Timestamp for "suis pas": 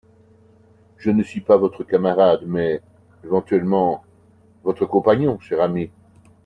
1.21-1.57